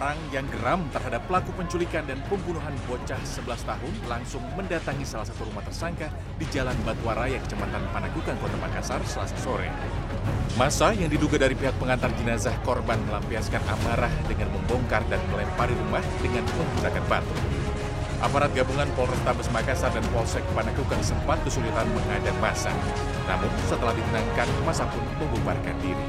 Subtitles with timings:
[0.00, 5.44] orang yang geram terhadap pelaku penculikan dan pembunuhan bocah 11 tahun langsung mendatangi salah satu
[5.44, 6.08] rumah tersangka
[6.40, 9.68] di Jalan Batuaraya, Kecamatan Panagukan, Kota Makassar, Selasa sore.
[10.56, 16.00] Masa yang diduga dari pihak pengantar jenazah korban melampiaskan amarah dengan membongkar dan melempari rumah
[16.24, 17.36] dengan menggunakan batu.
[18.24, 22.72] Aparat gabungan Polrestabes Makassar dan Polsek Panagukan sempat kesulitan menghadang masa.
[23.28, 26.08] Namun setelah ditenangkan, masa pun membubarkan diri.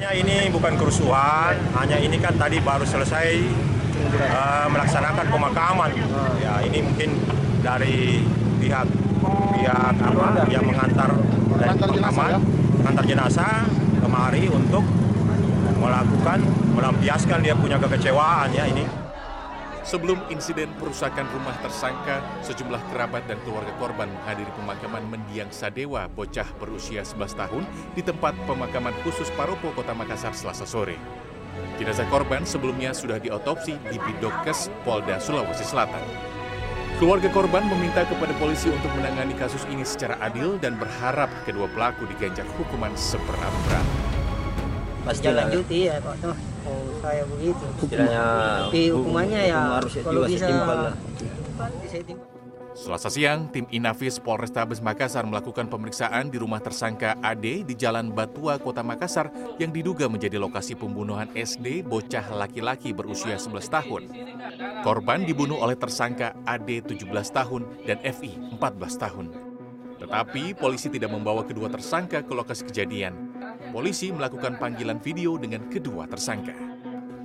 [0.00, 3.36] Sebenarnya ini bukan kerusuhan, hanya ini kan tadi baru selesai
[4.32, 5.92] uh, melaksanakan pemakaman.
[6.40, 7.20] Ya ini mungkin
[7.60, 8.24] dari
[8.64, 8.88] pihak
[9.60, 11.12] pihak apa yang mengantar
[11.52, 12.40] dari pemakaman,
[12.80, 13.68] mengantar jenazah
[14.00, 14.88] kemari untuk
[15.76, 18.99] melakukan melampiaskan dia punya kekecewaan ya ini.
[19.80, 26.44] Sebelum insiden perusakan rumah tersangka, sejumlah kerabat dan keluarga korban menghadiri pemakaman mendiang Sadewa, bocah
[26.60, 27.64] berusia 11 tahun,
[27.96, 31.00] di tempat pemakaman khusus Paropo, Kota Makassar, selasa sore.
[31.80, 36.04] Jenazah korban sebelumnya sudah diotopsi di Bidokes, Polda, Sulawesi Selatan.
[37.00, 42.04] Keluarga korban meminta kepada polisi untuk menangani kasus ini secara adil dan berharap kedua pelaku
[42.04, 43.86] diganjar hukuman seberat-berat.
[45.08, 46.49] Pasti lanjuti ya Pak Toh.
[46.66, 47.64] Oh, saya begitu.
[47.80, 48.24] Istilahnya
[48.68, 50.94] Tapi hukumannya ya harus kalau juga bisa setimpal lah.
[52.70, 58.56] Selasa siang, tim Inafis Polrestabes Makassar melakukan pemeriksaan di rumah tersangka AD di Jalan Batua,
[58.56, 59.28] Kota Makassar
[59.60, 64.02] yang diduga menjadi lokasi pembunuhan SD bocah laki-laki berusia 11 tahun.
[64.80, 69.26] Korban dibunuh oleh tersangka AD 17 tahun dan FI 14 tahun.
[70.00, 73.29] Tetapi polisi tidak membawa kedua tersangka ke lokasi kejadian.
[73.68, 76.56] Polisi melakukan panggilan video dengan kedua tersangka.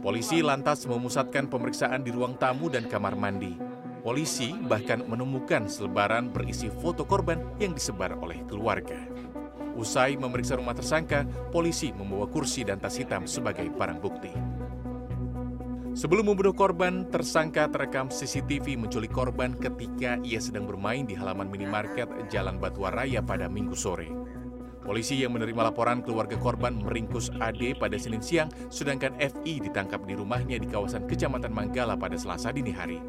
[0.03, 3.55] Polisi lantas memusatkan pemeriksaan di ruang tamu dan kamar mandi.
[4.03, 8.99] Polisi bahkan menemukan selebaran berisi foto korban yang disebar oleh keluarga.
[9.79, 11.23] Usai memeriksa rumah tersangka,
[11.55, 14.31] polisi membawa kursi dan tas hitam sebagai barang bukti.
[15.95, 22.11] Sebelum membunuh korban, tersangka terekam CCTV menculik korban ketika ia sedang bermain di halaman minimarket
[22.27, 24.11] Jalan Batuaraya pada minggu sore.
[24.85, 30.13] Polisi yang menerima laporan keluarga korban meringkus AD pada Senin siang, sedangkan FI ditangkap di
[30.13, 33.01] rumahnya di kawasan Kecamatan Manggala pada Selasa dini hari.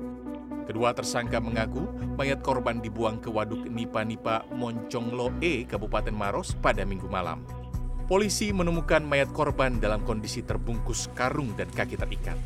[0.64, 1.84] Kedua tersangka mengaku
[2.16, 7.44] mayat korban dibuang ke waduk Nipa-Nipa Monconglo E, Kabupaten Maros pada minggu malam.
[8.08, 12.40] Polisi menemukan mayat korban dalam kondisi terbungkus karung dan kaki terikat.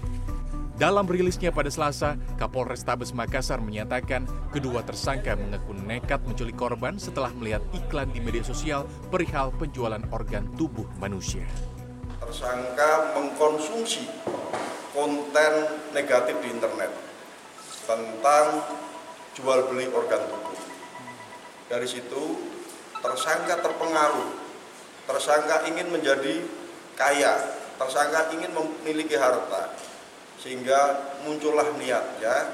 [0.80, 7.28] Dalam rilisnya pada Selasa, Kapolres Tabes Makassar menyatakan kedua tersangka mengaku nekat menculik korban setelah
[7.36, 11.44] melihat iklan di media sosial perihal penjualan organ tubuh manusia.
[12.16, 14.08] Tersangka mengkonsumsi
[14.96, 15.52] konten
[15.92, 16.88] negatif di internet
[17.84, 18.64] tentang
[19.36, 20.56] jual beli organ tubuh.
[21.68, 22.40] Dari situ
[23.04, 24.32] tersangka terpengaruh,
[25.04, 26.40] tersangka ingin menjadi
[26.96, 27.36] kaya,
[27.76, 29.76] tersangka ingin memiliki harta,
[30.40, 32.48] sehingga muncullah niatnya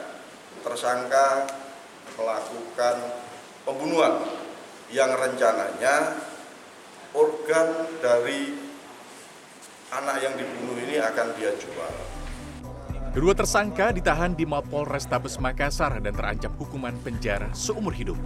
[0.66, 1.46] tersangka
[2.18, 2.96] melakukan
[3.62, 4.26] pembunuhan
[4.90, 6.18] yang rencananya
[7.14, 8.54] organ dari
[9.94, 11.94] anak yang dibunuh ini akan dia jual.
[13.14, 18.18] Kedua tersangka ditahan di Mapol Restabes Makassar dan terancam hukuman penjara seumur hidup.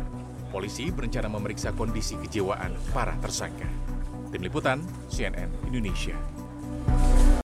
[0.50, 3.70] Polisi berencana memeriksa kondisi kejiwaan para tersangka.
[4.34, 6.39] Tim Liputan, CNN Indonesia.